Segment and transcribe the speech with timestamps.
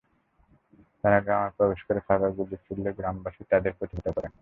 [1.01, 4.31] তাঁরা গ্রামে প্রবেশ করে ফাঁকা গুলি ছুড়লে গ্রামবাসী তাঁদের প্রতিহত করেন।